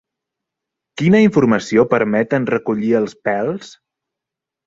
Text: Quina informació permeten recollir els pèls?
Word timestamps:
Quina 1.01 1.19
informació 1.25 1.85
permeten 1.91 2.49
recollir 2.53 2.91
els 3.01 3.15
pèls? 3.29 3.71